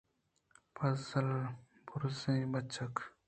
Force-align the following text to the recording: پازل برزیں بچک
پازل 0.75 1.29
برزیں 1.87 2.45
بچک 2.51 2.93